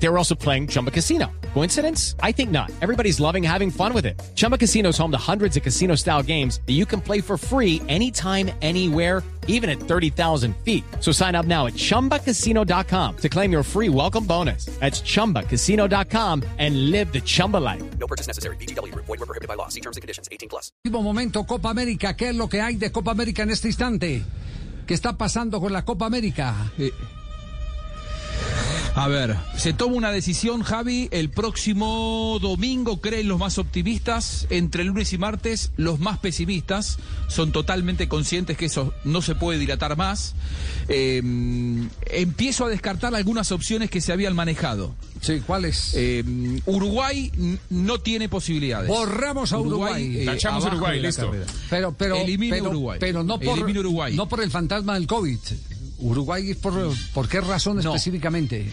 They 0.00 0.08
were 0.08 0.18
also 0.18 0.34
playing 0.34 0.68
Chumba 0.68 0.90
Casino. 0.90 1.26
Coincidence? 1.54 2.14
I 2.22 2.32
think 2.32 2.50
not. 2.50 2.70
Everybody's 2.80 3.18
loving 3.18 3.42
having 3.42 3.70
fun 3.70 3.92
with 3.92 4.06
it. 4.06 4.20
Chumba 4.36 4.56
Casino 4.56 4.90
is 4.90 4.98
home 4.98 5.10
to 5.10 5.18
hundreds 5.18 5.56
of 5.56 5.62
casino 5.62 5.96
style 5.96 6.22
games 6.22 6.60
that 6.66 6.74
you 6.74 6.86
can 6.86 7.00
play 7.00 7.20
for 7.20 7.36
free 7.36 7.82
anytime, 7.88 8.50
anywhere, 8.62 9.24
even 9.48 9.68
at 9.68 9.80
30,000 9.80 10.54
feet. 10.58 10.84
So 11.00 11.10
sign 11.10 11.34
up 11.34 11.46
now 11.46 11.66
at 11.66 11.74
chumbacasino.com 11.74 13.16
to 13.16 13.28
claim 13.28 13.50
your 13.50 13.64
free 13.64 13.88
welcome 13.88 14.24
bonus. 14.24 14.66
That's 14.78 15.00
chumbacasino.com 15.00 16.44
and 16.58 16.90
live 16.90 17.12
the 17.12 17.20
Chumba 17.20 17.56
life. 17.56 17.82
No 17.98 18.06
purchase 18.06 18.28
necessary. 18.28 18.56
BGW. 18.56 18.94
Void 18.94 19.08
were 19.08 19.26
prohibited 19.26 19.48
by 19.48 19.54
law. 19.54 19.68
See 19.68 19.80
terms 19.80 19.96
and 19.96 20.02
conditions. 20.02 20.28
18 20.30 20.48
plus. 20.48 20.70
Último 20.84 21.02
momento, 21.02 21.44
Copa 21.44 21.70
América. 21.70 22.14
¿Qué 22.14 22.28
es 22.28 22.36
lo 22.36 22.48
que 22.48 22.60
hay 22.60 22.76
de 22.76 22.92
Copa 22.92 23.10
América 23.10 23.42
en 23.42 23.50
este 23.50 23.66
instante? 23.68 24.22
¿Qué 24.86 24.94
está 24.94 25.18
pasando 25.18 25.60
con 25.60 25.72
la 25.72 25.84
Copa 25.84 26.06
América? 26.06 26.72
Eh, 26.78 26.92
A 29.00 29.06
ver, 29.06 29.36
se 29.56 29.72
toma 29.72 29.94
una 29.94 30.10
decisión, 30.10 30.62
Javi, 30.62 31.08
el 31.12 31.30
próximo 31.30 32.38
domingo, 32.42 33.00
creen 33.00 33.28
los 33.28 33.38
más 33.38 33.58
optimistas, 33.58 34.48
entre 34.50 34.82
lunes 34.82 35.12
y 35.12 35.18
martes 35.18 35.70
los 35.76 36.00
más 36.00 36.18
pesimistas, 36.18 36.98
son 37.28 37.52
totalmente 37.52 38.08
conscientes 38.08 38.56
que 38.56 38.64
eso 38.64 38.92
no 39.04 39.22
se 39.22 39.36
puede 39.36 39.60
dilatar 39.60 39.96
más. 39.96 40.34
Eh, 40.88 41.22
empiezo 42.06 42.64
a 42.64 42.68
descartar 42.70 43.14
algunas 43.14 43.52
opciones 43.52 43.88
que 43.88 44.00
se 44.00 44.12
habían 44.12 44.34
manejado. 44.34 44.96
Sí, 45.20 45.42
¿cuáles? 45.46 45.92
Eh, 45.94 46.24
Uruguay 46.66 47.30
no 47.70 47.98
tiene 48.00 48.28
posibilidades. 48.28 48.88
Borramos 48.88 49.52
a 49.52 49.58
Uruguay. 49.60 50.22
eh, 50.22 50.24
Tachamos 50.24 50.64
Uruguay, 50.64 51.00
listo. 51.00 51.26
carrera. 51.26 51.46
pero, 51.70 51.92
pero, 51.96 52.16
Elimina 52.16 52.56
pero, 52.56 52.70
Uruguay. 52.70 52.98
pero 53.00 53.22
no 53.22 53.38
por, 53.38 53.56
Elimina 53.58 53.78
Uruguay. 53.78 54.16
no 54.16 54.28
por 54.28 54.42
el 54.42 54.50
fantasma 54.50 54.94
del 54.94 55.06
COVID. 55.06 55.38
Uruguay, 56.00 56.54
¿por, 56.54 56.92
¿por 57.12 57.28
qué 57.28 57.40
razón 57.40 57.76
No. 57.76 57.90
específicamente? 57.94 58.70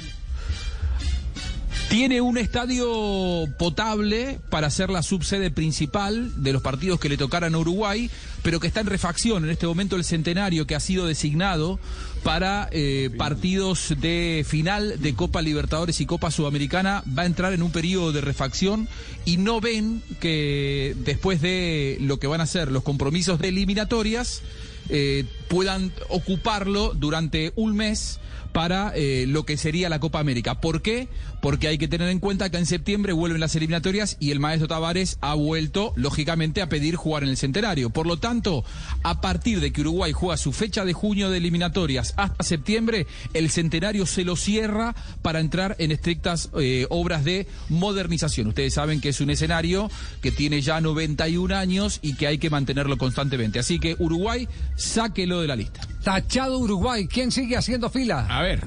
Tiene 1.90 2.20
un 2.20 2.38
estadio 2.38 3.46
potable 3.58 4.40
para 4.50 4.70
ser 4.70 4.90
la 4.90 5.04
subsede 5.04 5.52
principal 5.52 6.44
de 6.44 6.52
los 6.52 6.62
partidos 6.62 7.00
que 7.00 7.10
le 7.10 7.18
tocaran 7.18 7.56
a 7.56 7.58
Uruguay, 7.58 8.10
pero 8.42 8.60
que 8.60 8.68
está 8.68 8.82
en 8.82 8.88
refacción. 8.88 9.46
En 9.46 9.52
este 9.52 9.68
momento 9.68 9.96
el 9.96 10.04
centenario 10.04 10.68
que 10.68 10.76
ha 10.76 10.80
sido 10.80 11.06
designado 11.06 11.80
para 12.24 12.68
eh, 12.72 13.12
partidos 13.18 13.94
de 14.02 14.44
final 14.48 15.00
de 15.00 15.14
Copa 15.14 15.44
Libertadores 15.44 16.02
y 16.02 16.08
Copa 16.08 16.32
Sudamericana 16.32 17.04
va 17.18 17.22
a 17.22 17.28
entrar 17.28 17.54
en 17.54 17.62
un 17.62 17.72
periodo 17.72 18.12
de 18.12 18.22
refacción 18.22 18.90
y 19.24 19.38
no 19.38 19.62
ven 19.62 20.02
que 20.20 20.96
después 21.06 21.40
de 21.40 21.98
lo 22.02 22.18
que 22.20 22.28
van 22.28 22.42
a 22.42 22.48
ser 22.48 22.72
los 22.72 22.84
compromisos 22.84 23.40
de 23.40 23.50
eliminatorias 23.50 24.42
eh, 24.90 25.26
puedan 25.48 25.92
ocuparlo 26.10 26.94
durante 26.94 27.54
un 27.56 27.76
mes 27.76 28.20
para 28.56 28.94
eh, 28.96 29.26
lo 29.28 29.44
que 29.44 29.58
sería 29.58 29.90
la 29.90 30.00
Copa 30.00 30.22
América. 30.22 30.62
¿Por 30.62 30.82
qué? 30.82 31.10
Porque 31.42 31.68
hay 31.68 31.78
que 31.78 31.90
tener 31.90 32.08
en 32.08 32.22
cuenta 32.22 32.50
que 32.50 32.58
en 32.58 32.66
septiembre 32.66 33.12
vuelven 33.12 33.42
las 33.42 33.54
eliminatorias 33.58 34.16
y 34.22 34.32
el 34.32 34.40
maestro 34.40 34.70
Tavares 34.70 35.18
ha 35.20 35.34
vuelto, 35.34 35.92
lógicamente, 35.98 36.62
a 36.62 36.70
pedir 36.70 36.96
jugar 36.96 37.24
en 37.24 37.30
el 37.30 37.36
centenario. 37.36 37.90
Por 37.90 38.08
lo 38.08 38.16
tanto, 38.16 38.64
a 39.04 39.20
partir 39.20 39.60
de 39.60 39.74
que 39.74 39.82
Uruguay 39.82 40.14
juega 40.14 40.38
su 40.38 40.54
fecha 40.54 40.86
de 40.86 40.94
junio 40.94 41.30
de 41.30 41.40
eliminatorias 41.40 42.14
hasta 42.16 42.46
septiembre, 42.46 43.08
el 43.34 43.50
centenario 43.50 44.06
se 44.06 44.24
lo 44.24 44.38
cierra 44.38 44.96
para 45.22 45.42
entrar 45.42 45.76
en 45.78 45.92
estrictas 45.92 46.50
eh, 46.58 46.88
obras 46.90 47.26
de 47.26 47.48
modernización. 47.68 48.48
Ustedes 48.48 48.74
saben 48.74 49.02
que 49.02 49.10
es 49.10 49.20
un 49.20 49.32
escenario 49.32 49.92
que 50.22 50.32
tiene 50.32 50.62
ya 50.62 50.80
91 50.80 51.54
años 51.54 52.00
y 52.02 52.16
que 52.16 52.28
hay 52.28 52.38
que 52.38 52.50
mantenerlo 52.50 52.98
constantemente. 52.98 53.60
Así 53.60 53.80
que 53.80 53.98
Uruguay, 54.00 54.48
sáquelo 54.78 55.35
de 55.42 55.48
la 55.48 55.56
lista. 55.56 55.82
Tachado 56.04 56.58
Uruguay. 56.60 57.08
¿Quién 57.08 57.32
sigue 57.32 57.58
haciendo 57.58 57.90
fila? 57.90 58.28
A 58.30 58.42
ver. 58.42 58.64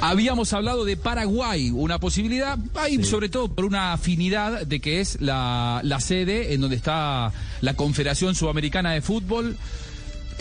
Habíamos 0.00 0.52
hablado 0.52 0.84
de 0.84 0.96
Paraguay, 0.96 1.70
una 1.70 2.00
posibilidad, 2.00 2.58
hay 2.74 3.04
sobre 3.04 3.28
todo 3.28 3.54
por 3.54 3.64
una 3.64 3.92
afinidad 3.92 4.66
de 4.66 4.80
que 4.80 5.00
es 5.00 5.20
la, 5.20 5.80
la 5.84 6.00
sede 6.00 6.54
en 6.54 6.60
donde 6.60 6.74
está 6.74 7.32
la 7.60 7.74
Confederación 7.74 8.34
Sudamericana 8.34 8.90
de 8.90 9.00
Fútbol. 9.00 9.56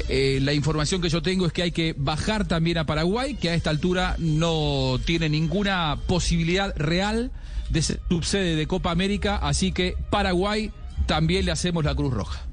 Eh, 0.09 0.39
la 0.41 0.53
información 0.53 0.99
que 0.99 1.09
yo 1.09 1.21
tengo 1.21 1.45
es 1.45 1.53
que 1.53 1.61
hay 1.61 1.71
que 1.71 1.93
bajar 1.95 2.47
también 2.47 2.79
a 2.79 2.87
Paraguay, 2.87 3.35
que 3.35 3.51
a 3.51 3.53
esta 3.53 3.69
altura 3.69 4.15
no 4.17 4.99
tiene 5.05 5.29
ninguna 5.29 5.97
posibilidad 6.07 6.75
real 6.75 7.31
de 7.69 7.83
ser 7.83 7.99
subsede 8.09 8.55
de 8.55 8.65
Copa 8.65 8.89
América, 8.89 9.35
así 9.37 9.71
que 9.71 9.95
Paraguay 10.09 10.71
también 11.05 11.45
le 11.45 11.51
hacemos 11.51 11.85
la 11.85 11.93
Cruz 11.93 12.13
Roja. 12.13 12.47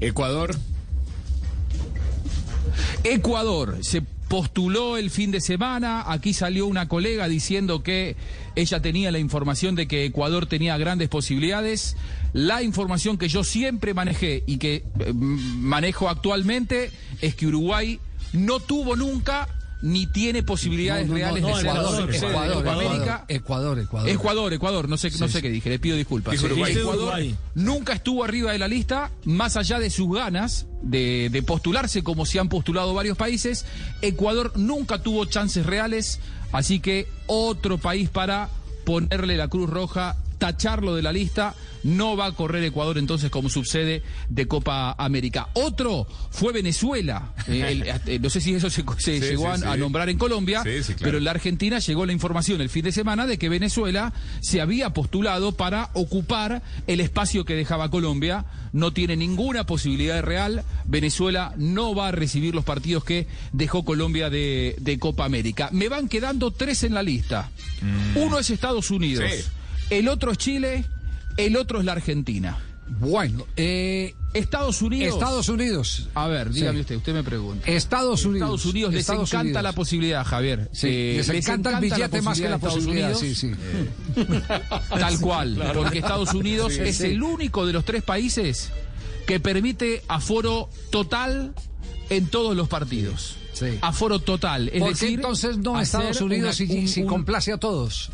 Ecuador. 0.00 0.56
Ecuador 3.04 3.76
se 3.82 4.00
postuló 4.00 4.96
el 4.96 5.10
fin 5.10 5.30
de 5.30 5.42
semana. 5.42 6.10
Aquí 6.10 6.32
salió 6.32 6.66
una 6.66 6.88
colega 6.88 7.28
diciendo 7.28 7.82
que 7.82 8.16
ella 8.56 8.80
tenía 8.80 9.12
la 9.12 9.18
información 9.18 9.74
de 9.74 9.86
que 9.86 10.06
Ecuador 10.06 10.46
tenía 10.46 10.78
grandes 10.78 11.10
posibilidades. 11.10 11.96
La 12.32 12.62
información 12.62 13.18
que 13.18 13.28
yo 13.28 13.44
siempre 13.44 13.92
manejé 13.92 14.42
y 14.46 14.56
que 14.56 14.84
eh, 15.00 15.12
manejo 15.12 16.08
actualmente 16.08 16.90
es 17.20 17.34
que 17.34 17.46
Uruguay 17.46 18.00
no 18.32 18.58
tuvo 18.58 18.96
nunca 18.96 19.48
ni 19.84 20.06
tiene 20.06 20.42
posibilidades 20.42 21.06
No, 21.06 21.12
no, 21.12 21.18
no, 21.18 21.24
reales 21.24 21.42
no, 21.42 21.48
de 21.48 21.54
ser 21.56 21.66
Ecuador, 21.66 22.06
de 22.06 22.16
Ecuador, 22.16 22.58
Ecuador, 22.58 22.84
América. 22.86 23.24
Ecuador, 23.28 23.78
Ecuador. 23.78 24.08
Ecuador, 24.08 24.52
Ecuador, 24.54 24.88
no 24.88 24.96
sé, 24.96 25.10
no 25.20 25.28
sé 25.28 25.42
qué 25.42 25.50
dije, 25.50 25.68
le 25.68 25.78
pido 25.78 25.94
disculpas. 25.98 26.42
Ecuador 26.42 27.20
nunca 27.54 27.92
estuvo 27.92 28.24
arriba 28.24 28.52
de 28.52 28.58
la 28.58 28.66
lista, 28.66 29.10
más 29.26 29.58
allá 29.58 29.78
de 29.78 29.90
sus 29.90 30.10
ganas 30.16 30.66
de, 30.80 31.28
de 31.30 31.42
postularse 31.42 32.02
como 32.02 32.24
se 32.24 32.38
han 32.38 32.48
postulado 32.48 32.94
varios 32.94 33.18
países. 33.18 33.66
Ecuador 34.00 34.52
nunca 34.56 35.02
tuvo 35.02 35.26
chances 35.26 35.66
reales, 35.66 36.18
así 36.50 36.80
que 36.80 37.06
otro 37.26 37.76
país 37.76 38.08
para 38.08 38.48
ponerle 38.86 39.36
la 39.36 39.48
Cruz 39.48 39.68
Roja, 39.68 40.16
tacharlo 40.44 40.94
de 40.94 41.00
la 41.00 41.10
lista. 41.12 41.54
No 41.84 42.16
va 42.16 42.26
a 42.26 42.32
correr 42.32 42.62
Ecuador 42.64 42.96
entonces 42.98 43.30
como 43.30 43.48
subsede 43.48 44.02
de 44.28 44.46
Copa 44.46 44.94
América. 44.98 45.48
Otro 45.54 46.06
fue 46.30 46.52
Venezuela. 46.52 47.32
Eh, 47.46 47.64
el- 47.68 47.82
eh, 48.14 48.18
no 48.20 48.28
sé 48.30 48.40
si 48.42 48.54
eso 48.54 48.68
se, 48.70 48.82
se 48.98 49.20
Sí, 49.20 49.26
llegó 49.26 49.48
a, 49.50 49.56
sí, 49.58 49.64
nombrar 49.78 50.08
en 50.10 50.18
Colombia, 50.18 50.62
claro. 50.62 50.82
pero 51.00 51.18
en 51.18 51.24
la 51.24 51.30
Argentina 51.30 51.78
llegó 51.78 52.04
la 52.06 52.12
información 52.12 52.60
el 52.60 52.68
fin 52.68 52.84
de 52.84 52.92
semana 52.92 53.26
de 53.26 53.38
que 53.38 53.48
Venezuela 53.48 54.12
se 54.42 54.60
había 54.60 54.90
postulado 54.90 55.52
para 55.52 55.90
ocupar 55.94 56.62
el 56.86 57.00
espacio 57.00 57.44
que 57.44 57.54
dejaba 57.54 57.90
Colombia. 57.90 58.44
No 58.72 58.92
tiene 58.92 59.16
ninguna 59.16 59.64
posibilidad 59.64 60.22
real. 60.22 60.64
Venezuela 60.86 61.54
no 61.56 61.94
va 61.94 62.08
a 62.08 62.12
recibir 62.12 62.54
los 62.54 62.64
partidos 62.64 63.04
que 63.04 63.26
dejó 63.52 63.84
Colombia 63.84 64.30
de, 64.30 64.74
de 64.80 64.98
Copa 64.98 65.24
América. 65.26 65.68
Me 65.72 65.88
van 65.88 66.08
quedando 66.08 66.50
tres 66.50 66.82
en 66.82 66.94
la 66.94 67.02
lista. 67.02 67.50
Uno 68.14 68.38
es 68.38 68.48
Estados 68.50 68.90
Unidos. 68.90 69.24
El 69.90 70.08
otro 70.08 70.32
es 70.32 70.38
Chile, 70.38 70.84
el 71.36 71.56
otro 71.56 71.78
es 71.80 71.84
la 71.84 71.92
Argentina. 71.92 72.58
Bueno, 72.86 73.46
eh, 73.56 74.14
Estados 74.34 74.82
Unidos. 74.82 75.14
Estados 75.14 75.48
Unidos. 75.48 76.08
A 76.14 76.28
ver, 76.28 76.50
dígame 76.50 76.74
Sí. 76.76 76.80
usted, 76.82 76.96
usted 76.96 77.14
me 77.14 77.22
pregunta. 77.24 77.66
Estados 77.66 78.24
Unidos. 78.26 78.42
Estados 78.48 78.66
Unidos 78.66 78.92
les 78.92 79.00
Estados 79.00 79.30
encanta 79.30 79.42
Unidos. 79.46 79.62
la 79.62 79.72
posibilidad, 79.72 80.24
Javier. 80.24 80.68
Sí, 80.72 80.86
Eh, 80.90 81.14
les 81.16 81.28
encanta 81.30 81.70
el 81.78 81.80
billete 81.80 82.20
más 82.20 82.38
que 82.38 82.48
la 82.48 82.58
posibilidad. 82.58 83.10
Estados 83.12 83.20
Sí, 83.20 83.34
sí. 83.34 83.46
Unidos. 84.16 84.42
Tal 84.90 85.18
cual, 85.20 85.72
porque 85.74 85.98
Estados 85.98 86.34
Unidos 86.34 86.74
es 86.74 87.00
el 87.00 87.22
único 87.22 87.64
de 87.66 87.72
los 87.72 87.84
tres 87.86 88.02
países 88.02 88.70
que 89.26 89.40
permite 89.40 90.02
aforo 90.08 90.68
total 90.90 91.54
en 92.10 92.26
todos 92.26 92.54
los 92.54 92.68
partidos. 92.68 93.36
Sí. 93.54 93.66
Aforo 93.80 94.18
total. 94.18 94.68
Es 94.68 94.80
¿Por 94.80 94.88
qué 94.88 94.94
decir, 94.94 95.14
entonces 95.20 95.56
no 95.56 95.80
Estados 95.80 96.20
Unidos 96.20 96.60
una- 96.60 96.68
si, 96.68 96.78
un- 96.80 96.88
si 96.88 97.04
complace 97.04 97.52
a 97.52 97.56
todos? 97.58 98.10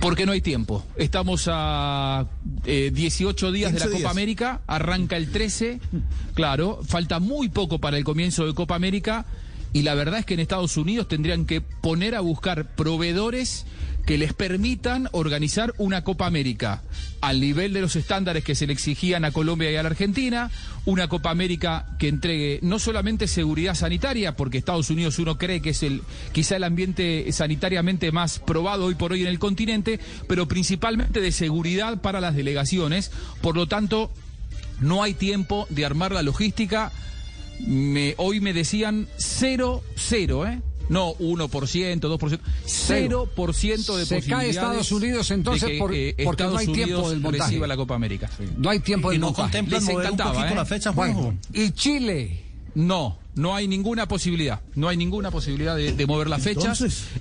Porque 0.00 0.26
no 0.26 0.32
hay 0.32 0.40
tiempo. 0.40 0.84
Estamos 0.96 1.48
a 1.50 2.26
eh, 2.64 2.90
18 2.92 3.52
días 3.52 3.72
de 3.72 3.78
la 3.80 3.84
15 3.86 3.90
Copa 3.90 3.98
días. 3.98 4.10
América, 4.10 4.60
arranca 4.66 5.16
el 5.16 5.30
13, 5.30 5.80
claro, 6.34 6.80
falta 6.86 7.20
muy 7.20 7.48
poco 7.48 7.78
para 7.78 7.98
el 7.98 8.04
comienzo 8.04 8.46
de 8.46 8.54
Copa 8.54 8.74
América 8.74 9.26
y 9.72 9.82
la 9.82 9.94
verdad 9.94 10.20
es 10.20 10.26
que 10.26 10.34
en 10.34 10.40
Estados 10.40 10.76
Unidos 10.76 11.06
tendrían 11.06 11.46
que 11.46 11.60
poner 11.60 12.14
a 12.14 12.20
buscar 12.20 12.74
proveedores 12.74 13.66
que 14.10 14.18
les 14.18 14.32
permitan 14.32 15.08
organizar 15.12 15.72
una 15.78 16.02
Copa 16.02 16.26
América 16.26 16.82
al 17.20 17.38
nivel 17.40 17.72
de 17.72 17.80
los 17.80 17.94
estándares 17.94 18.42
que 18.42 18.56
se 18.56 18.66
le 18.66 18.72
exigían 18.72 19.24
a 19.24 19.30
Colombia 19.30 19.70
y 19.70 19.76
a 19.76 19.84
la 19.84 19.88
Argentina, 19.90 20.50
una 20.84 21.06
Copa 21.06 21.30
América 21.30 21.86
que 21.96 22.08
entregue 22.08 22.58
no 22.60 22.80
solamente 22.80 23.28
seguridad 23.28 23.76
sanitaria, 23.76 24.34
porque 24.34 24.58
Estados 24.58 24.90
Unidos 24.90 25.20
uno 25.20 25.38
cree 25.38 25.62
que 25.62 25.70
es 25.70 25.84
el 25.84 26.02
quizá 26.32 26.56
el 26.56 26.64
ambiente 26.64 27.24
sanitariamente 27.30 28.10
más 28.10 28.40
probado 28.40 28.86
hoy 28.86 28.96
por 28.96 29.12
hoy 29.12 29.20
en 29.22 29.28
el 29.28 29.38
continente, 29.38 30.00
pero 30.26 30.48
principalmente 30.48 31.20
de 31.20 31.30
seguridad 31.30 32.00
para 32.00 32.20
las 32.20 32.34
delegaciones. 32.34 33.12
Por 33.40 33.54
lo 33.54 33.68
tanto, 33.68 34.10
no 34.80 35.04
hay 35.04 35.14
tiempo 35.14 35.68
de 35.70 35.86
armar 35.86 36.10
la 36.10 36.22
logística. 36.24 36.90
Me- 37.64 38.16
hoy 38.16 38.40
me 38.40 38.54
decían 38.54 39.06
0-0, 39.18 40.48
¿eh? 40.52 40.60
No 40.90 41.14
1%, 41.14 42.00
2%, 42.00 42.38
0% 42.66 43.96
de 43.96 44.06
Se 44.06 44.22
cae 44.22 44.50
Estados 44.50 44.92
Unidos, 44.92 45.30
entonces, 45.30 45.62
de 45.62 45.72
que, 45.72 45.78
por- 45.78 45.94
eh, 45.94 46.14
porque 46.24 46.42
no 46.44 46.56
hay 46.58 46.66
tiempo 46.66 46.82
Unidos 46.96 47.10
del 47.10 47.20
montaje. 47.20 47.44
reciba 47.50 47.66
la 47.66 47.76
Copa 47.76 47.94
América. 47.94 48.28
No 48.58 48.68
hay 48.70 48.80
tiempo 48.80 49.10
de 49.10 49.16
Y 49.16 49.18
no 49.18 49.26
montaje. 49.28 49.42
contemplan 49.58 49.84
mover 49.84 50.10
un 50.10 50.16
poquito 50.18 50.46
¿eh? 50.46 50.54
la 50.54 50.64
fecha, 50.66 50.90
Bueno, 50.90 51.34
y 51.52 51.70
Chile. 51.70 52.44
No, 52.74 53.18
no 53.40 53.54
hay 53.54 53.66
ninguna 53.66 54.06
posibilidad. 54.06 54.60
No 54.74 54.88
hay 54.88 54.96
ninguna 54.96 55.30
posibilidad 55.30 55.74
de, 55.74 55.92
de 55.92 56.06
mover 56.06 56.28
la 56.28 56.38
fecha. 56.38 56.74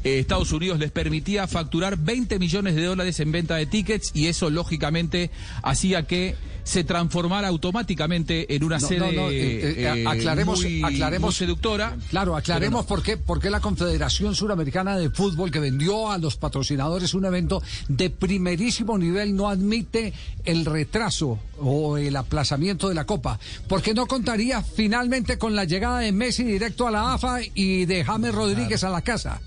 Eh, 0.04 0.20
Estados 0.20 0.52
Unidos 0.52 0.78
les 0.78 0.92
permitía 0.92 1.48
facturar 1.48 1.98
20 1.98 2.40
millones 2.40 2.76
de 2.76 2.84
dólares 2.84 3.20
en 3.20 3.32
venta 3.32 3.56
de 3.56 3.66
tickets 3.66 4.12
y 4.14 4.28
eso 4.28 4.50
lógicamente 4.50 5.32
hacía 5.64 6.04
que 6.04 6.36
se 6.64 6.84
transformara 6.84 7.48
automáticamente 7.48 8.54
en 8.56 8.64
una 8.64 8.78
No, 8.78 8.88
sede 8.88 9.00
no, 9.00 9.12
no, 9.24 9.32
eh, 9.32 9.82
eh, 9.82 10.06
aclaremos, 10.06 10.62
muy, 10.62 10.84
aclaremos, 10.84 11.30
muy 11.30 11.36
seductora. 11.36 11.98
Claro, 12.10 12.36
aclaremos 12.36 12.86
por, 12.86 13.02
qué, 13.02 13.18
por 13.18 13.40
qué 13.40 13.50
la 13.50 13.60
Confederación 13.60 14.36
Suramericana 14.36 14.98
de 14.98 15.10
Fútbol, 15.10 15.50
que 15.50 15.60
vendió 15.60 16.12
a 16.12 16.18
los 16.18 16.36
patrocinadores 16.36 17.14
un 17.16 17.26
evento 17.26 17.64
de 17.88 18.10
primerísimo 18.10 18.98
nivel, 18.98 19.36
no 19.36 19.50
admite 19.50 20.14
el 20.46 20.66
retraso 20.66 21.40
o 21.62 21.98
el 21.98 22.16
aplazamiento 22.16 22.90
de 22.90 22.96
la 22.96 23.06
Copa. 23.06 23.40
Porque 23.68 23.94
no 23.94 24.08
contaría 24.08 24.62
finalmente 24.62 25.38
con 25.38 25.56
la 25.56 25.66
llegada 25.66 26.00
de 26.00 26.12
Messi 26.12 26.44
directo 26.44 26.88
a 26.88 26.92
la 26.92 27.14
AFA 27.14 27.40
y 27.54 27.86
de 27.86 28.04
James 28.04 28.34
Rodríguez 28.34 28.84
a 28.84 28.90
la 28.90 29.02
casa. 29.02 29.42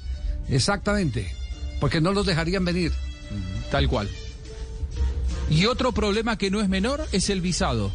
Exactamente. 0.48 1.34
Porque 1.80 2.00
no 2.00 2.12
los 2.12 2.26
dejarían 2.26 2.64
venir. 2.64 2.92
tal 3.70 3.88
cual. 3.88 4.08
Y 5.50 5.66
otro 5.66 5.92
problema 5.92 6.38
que 6.38 6.50
no 6.50 6.60
es 6.60 6.68
menor 6.68 7.06
es 7.12 7.28
el 7.30 7.40
visado. 7.40 7.90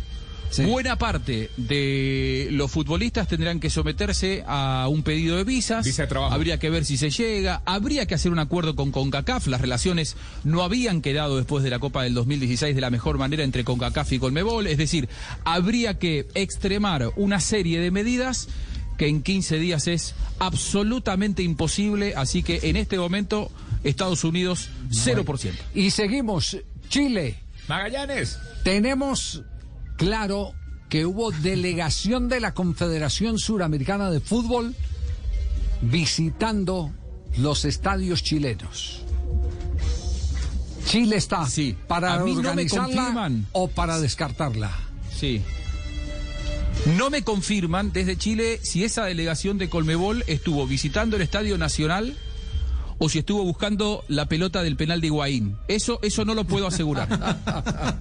Sí. 0.50 0.64
Buena 0.64 0.98
parte 0.98 1.50
de 1.58 2.48
los 2.52 2.72
futbolistas 2.72 3.28
tendrán 3.28 3.60
que 3.60 3.70
someterse 3.70 4.44
a 4.48 4.88
un 4.90 5.04
pedido 5.04 5.38
de 5.38 5.44
visas. 5.44 5.86
Visa 5.86 6.04
de 6.04 6.08
trabajo. 6.08 6.34
Habría 6.34 6.58
que 6.60 6.70
ver 6.70 6.86
si 6.86 6.98
se 6.98 7.10
llega. 7.10 7.62
Habría 7.66 8.06
que 8.06 8.16
hacer 8.16 8.32
un 8.32 8.40
acuerdo 8.40 8.76
con 8.76 8.92
CONCACAF. 8.92 9.48
Las 9.48 9.62
relaciones 9.62 10.16
no 10.44 10.64
habían 10.64 11.02
quedado 11.02 11.38
después 11.38 11.64
de 11.64 11.70
la 11.70 11.80
Copa 11.80 12.04
del 12.04 12.14
2016 12.14 12.76
de 12.76 12.82
la 12.82 12.90
mejor 12.90 13.18
manera 13.18 13.44
entre 13.44 13.64
CONCACAF 13.64 14.14
y 14.14 14.20
Colmebol. 14.20 14.68
Es 14.68 14.78
decir, 14.78 15.10
habría 15.44 16.00
que 16.00 16.28
extremar 16.34 17.12
una 17.16 17.40
serie 17.40 17.80
de 17.80 17.92
medidas 17.92 18.48
que 18.98 19.08
en 19.08 19.22
15 19.22 19.60
días 19.60 19.88
es 19.88 20.16
absolutamente 20.40 21.44
imposible. 21.44 22.14
Así 22.16 22.44
que 22.44 22.60
en 22.64 22.76
este 22.76 22.98
momento, 22.98 23.52
Estados 23.84 24.24
Unidos, 24.24 24.70
0%. 24.90 25.52
Y 25.76 25.92
seguimos. 25.92 26.58
Chile. 26.90 27.40
Magallanes. 27.68 28.40
Tenemos 28.64 29.44
claro 29.98 30.54
que 30.90 31.06
hubo 31.06 31.32
delegación 31.32 32.30
de 32.30 32.40
la 32.40 32.54
Confederación 32.54 33.40
Suramericana 33.40 34.10
de 34.10 34.22
Fútbol 34.22 34.74
visitando 35.82 36.92
los 37.38 37.66
estadios 37.66 38.24
chilenos. 38.24 39.02
Chile 40.86 41.18
está 41.18 41.46
Sí. 41.46 41.76
para 41.88 42.14
A 42.14 42.20
mí 42.20 42.34
no 42.34 42.42
me 42.42 42.50
organizarla 42.50 43.32
o 43.52 43.68
para 43.68 44.00
descartarla. 44.00 44.72
Sí. 45.14 45.42
No 46.98 47.10
me 47.10 47.24
confirman 47.24 47.92
desde 47.92 48.16
Chile 48.16 48.60
si 48.64 48.86
esa 48.86 49.04
delegación 49.06 49.58
de 49.58 49.70
Colmebol 49.70 50.24
estuvo 50.28 50.66
visitando 50.66 51.18
el 51.18 51.24
Estadio 51.24 51.58
Nacional 51.58 52.16
o 53.00 53.10
si 53.10 53.20
estuvo 53.20 53.44
buscando 53.44 54.06
la 54.08 54.28
pelota 54.28 54.64
del 54.64 54.78
penal 54.78 55.02
de 55.02 55.08
Higuaín. 55.08 55.58
Eso, 55.68 56.00
eso 56.02 56.24
no 56.24 56.34
lo 56.34 56.46
puedo 56.46 56.68
asegurar. 56.68 57.10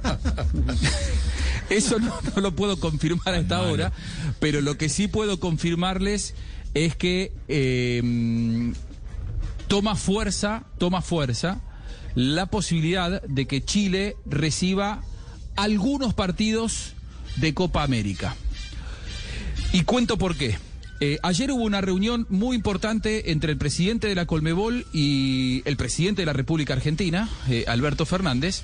Eso 1.70 1.98
no, 1.98 2.14
no 2.34 2.42
lo 2.42 2.54
puedo 2.54 2.78
confirmar 2.78 3.34
a 3.34 3.38
esta 3.38 3.62
hora, 3.62 3.92
pero 4.38 4.60
lo 4.60 4.78
que 4.78 4.88
sí 4.88 5.08
puedo 5.08 5.40
confirmarles 5.40 6.34
es 6.74 6.94
que 6.94 7.32
eh, 7.48 8.72
toma 9.66 9.96
fuerza, 9.96 10.64
toma 10.78 11.02
fuerza 11.02 11.60
la 12.14 12.46
posibilidad 12.46 13.22
de 13.22 13.46
que 13.46 13.64
Chile 13.64 14.16
reciba 14.26 15.02
algunos 15.56 16.14
partidos 16.14 16.94
de 17.36 17.54
Copa 17.54 17.82
América. 17.82 18.36
Y 19.72 19.82
cuento 19.82 20.16
por 20.16 20.36
qué. 20.36 20.56
Eh, 21.00 21.18
ayer 21.22 21.50
hubo 21.50 21.62
una 21.62 21.82
reunión 21.82 22.26
muy 22.30 22.56
importante 22.56 23.30
entre 23.32 23.52
el 23.52 23.58
presidente 23.58 24.06
de 24.06 24.14
la 24.14 24.24
Colmebol 24.24 24.86
y 24.94 25.62
el 25.66 25.76
presidente 25.76 26.22
de 26.22 26.26
la 26.26 26.32
República 26.32 26.72
Argentina, 26.72 27.28
eh, 27.48 27.64
Alberto 27.68 28.06
Fernández. 28.06 28.62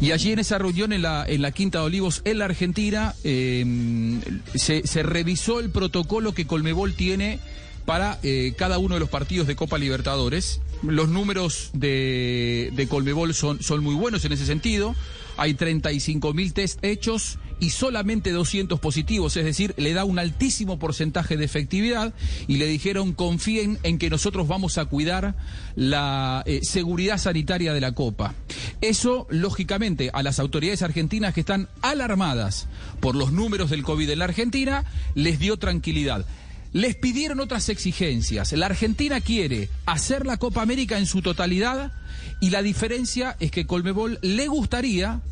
Y 0.00 0.12
allí 0.12 0.32
en 0.32 0.38
esa 0.38 0.58
reunión 0.58 0.92
en 0.92 1.02
la, 1.02 1.24
en 1.26 1.42
la 1.42 1.52
Quinta 1.52 1.78
de 1.80 1.86
Olivos, 1.86 2.22
en 2.24 2.38
la 2.38 2.44
Argentina, 2.44 3.14
se, 3.22 4.86
se 4.86 5.02
revisó 5.02 5.60
el 5.60 5.70
protocolo 5.70 6.32
que 6.32 6.46
Colmebol 6.46 6.94
tiene 6.94 7.40
para 7.86 8.18
eh, 8.22 8.52
cada 8.58 8.78
uno 8.78 8.94
de 8.94 9.00
los 9.00 9.08
partidos 9.08 9.46
de 9.46 9.56
Copa 9.56 9.78
Libertadores. 9.78 10.60
Los 10.82 11.08
números 11.08 11.70
de, 11.72 12.70
de 12.74 12.88
Colmebol 12.88 13.32
son, 13.32 13.62
son 13.62 13.82
muy 13.82 13.94
buenos 13.94 14.24
en 14.26 14.32
ese 14.32 14.44
sentido. 14.44 14.94
Hay 15.38 15.54
35 15.54 16.34
mil 16.34 16.52
test 16.52 16.84
hechos 16.84 17.38
y 17.60 17.70
solamente 17.70 18.32
200 18.32 18.78
positivos, 18.80 19.36
es 19.36 19.44
decir, 19.44 19.74
le 19.76 19.92
da 19.92 20.04
un 20.04 20.18
altísimo 20.18 20.78
porcentaje 20.78 21.36
de 21.36 21.44
efectividad 21.44 22.12
y 22.46 22.56
le 22.56 22.66
dijeron 22.66 23.12
confíen 23.12 23.78
en 23.82 23.98
que 23.98 24.10
nosotros 24.10 24.48
vamos 24.48 24.78
a 24.78 24.84
cuidar 24.84 25.34
la 25.74 26.42
eh, 26.46 26.60
seguridad 26.62 27.18
sanitaria 27.18 27.72
de 27.72 27.80
la 27.80 27.92
Copa. 27.92 28.34
Eso, 28.80 29.26
lógicamente, 29.30 30.10
a 30.12 30.22
las 30.22 30.38
autoridades 30.38 30.82
argentinas 30.82 31.34
que 31.34 31.40
están 31.40 31.68
alarmadas 31.82 32.68
por 33.00 33.14
los 33.14 33.32
números 33.32 33.70
del 33.70 33.82
COVID 33.82 34.10
en 34.10 34.18
la 34.18 34.26
Argentina, 34.26 34.84
les 35.14 35.38
dio 35.38 35.56
tranquilidad. 35.56 36.26
Les 36.72 36.94
pidieron 36.94 37.40
otras 37.40 37.68
exigencias. 37.70 38.52
La 38.52 38.66
Argentina 38.66 39.20
quiere 39.20 39.70
hacer 39.86 40.26
la 40.26 40.36
Copa 40.36 40.60
América 40.60 40.98
en 40.98 41.06
su 41.06 41.22
totalidad 41.22 41.92
y 42.40 42.50
la 42.50 42.60
diferencia 42.60 43.36
es 43.40 43.50
que 43.50 43.66
Colmebol 43.66 44.18
le 44.20 44.46
gustaría 44.48 45.22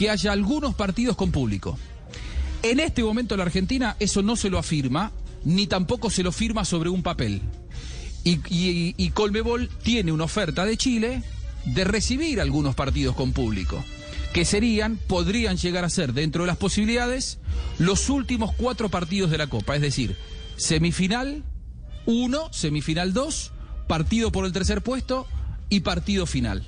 que 0.00 0.08
haya 0.08 0.32
algunos 0.32 0.74
partidos 0.74 1.14
con 1.14 1.30
público. 1.30 1.78
En 2.62 2.80
este 2.80 3.04
momento 3.04 3.36
la 3.36 3.42
Argentina 3.42 3.96
eso 4.00 4.22
no 4.22 4.34
se 4.34 4.48
lo 4.48 4.56
afirma, 4.58 5.12
ni 5.44 5.66
tampoco 5.66 6.08
se 6.08 6.22
lo 6.22 6.32
firma 6.32 6.64
sobre 6.64 6.88
un 6.88 7.02
papel. 7.02 7.42
Y, 8.24 8.40
y- 8.48 9.12
tiene 9.82 10.10
una 10.10 10.24
oferta 10.24 10.64
de 10.64 10.78
Chile 10.78 11.22
de 11.66 11.84
recibir 11.84 12.40
algunos 12.40 12.74
partidos 12.74 13.14
con 13.14 13.34
público, 13.34 13.84
que 14.32 14.46
serían, 14.46 14.96
podrían 14.96 15.58
llegar 15.58 15.84
a 15.84 15.90
ser, 15.90 16.14
dentro 16.14 16.44
de 16.44 16.46
las 16.46 16.56
posibilidades, 16.56 17.36
los 17.78 18.08
últimos 18.08 18.54
cuatro 18.54 18.88
partidos 18.88 19.30
de 19.30 19.36
la 19.36 19.48
Copa, 19.48 19.76
es 19.76 19.82
decir, 19.82 20.16
semifinal 20.56 21.44
1, 22.06 22.48
semifinal 22.54 23.12
2, 23.12 23.52
partido 23.86 24.32
por 24.32 24.46
el 24.46 24.52
tercer 24.52 24.80
puesto 24.80 25.26
y 25.68 25.80
partido 25.80 26.24
final. 26.24 26.66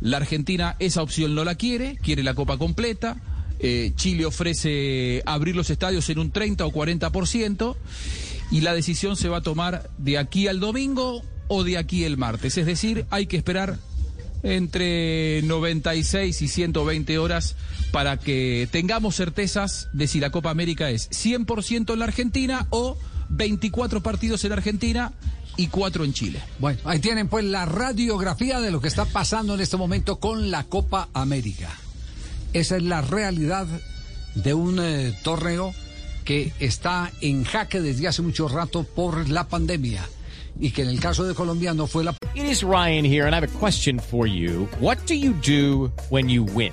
La 0.00 0.16
Argentina 0.16 0.76
esa 0.78 1.02
opción 1.02 1.34
no 1.34 1.44
la 1.44 1.54
quiere, 1.54 1.96
quiere 2.02 2.22
la 2.22 2.34
Copa 2.34 2.58
completa. 2.58 3.16
Eh, 3.58 3.92
Chile 3.96 4.24
ofrece 4.24 5.22
abrir 5.26 5.54
los 5.54 5.68
estadios 5.68 6.08
en 6.08 6.18
un 6.18 6.30
30 6.30 6.64
o 6.64 6.72
40% 6.72 7.76
y 8.50 8.62
la 8.62 8.74
decisión 8.74 9.16
se 9.16 9.28
va 9.28 9.38
a 9.38 9.42
tomar 9.42 9.90
de 9.98 10.16
aquí 10.16 10.48
al 10.48 10.60
domingo 10.60 11.22
o 11.48 11.64
de 11.64 11.76
aquí 11.76 12.04
el 12.04 12.16
martes. 12.16 12.56
Es 12.56 12.66
decir, 12.66 13.04
hay 13.10 13.26
que 13.26 13.36
esperar 13.36 13.78
entre 14.42 15.42
96 15.42 16.40
y 16.40 16.48
120 16.48 17.18
horas 17.18 17.56
para 17.92 18.16
que 18.16 18.68
tengamos 18.70 19.16
certezas 19.16 19.88
de 19.92 20.06
si 20.06 20.20
la 20.20 20.30
Copa 20.30 20.50
América 20.50 20.88
es 20.90 21.10
100% 21.10 21.92
en 21.92 21.98
la 21.98 22.06
Argentina 22.06 22.66
o 22.70 22.96
24 23.28 24.02
partidos 24.02 24.44
en 24.44 24.52
Argentina 24.52 25.12
y 25.60 25.66
4 25.66 26.04
en 26.04 26.14
Chile. 26.14 26.40
Bueno, 26.58 26.80
ahí 26.84 27.00
tienen 27.00 27.28
pues 27.28 27.44
la 27.44 27.66
radiografía 27.66 28.60
de 28.60 28.70
lo 28.70 28.80
que 28.80 28.88
está 28.88 29.04
pasando 29.04 29.54
en 29.54 29.60
este 29.60 29.76
momento 29.76 30.18
con 30.18 30.50
la 30.50 30.64
Copa 30.64 31.10
América. 31.12 31.68
Esa 32.54 32.78
es 32.78 32.82
la 32.82 33.02
realidad 33.02 33.66
de 34.34 34.54
un 34.54 34.78
eh, 34.80 35.14
torneo 35.22 35.74
que 36.24 36.52
está 36.60 37.12
en 37.20 37.44
jaque 37.44 37.82
desde 37.82 38.08
hace 38.08 38.22
mucho 38.22 38.48
rato 38.48 38.84
por 38.84 39.28
la 39.28 39.48
pandemia 39.48 40.02
y 40.58 40.70
que 40.70 40.82
en 40.82 40.88
el 40.88 40.98
caso 40.98 41.24
de 41.24 41.34
Colombia 41.34 41.74
no 41.74 41.86
fue 41.86 42.04
la 42.04 42.14
It 42.34 42.44
is 42.44 42.62
Ryan 42.62 43.04
here, 43.04 43.26
and 43.26 43.34
I 43.34 43.38
have 43.38 43.44
a 43.44 43.58
question 43.58 43.98
for 43.98 44.26
you. 44.26 44.66
What 44.80 44.96
do 45.06 45.14
you 45.14 45.34
do 45.34 45.92
when 46.08 46.30
you 46.30 46.42
win? 46.42 46.72